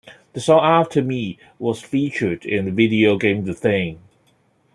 [0.33, 3.99] The song "After Me" was featured in the video game "The Thing".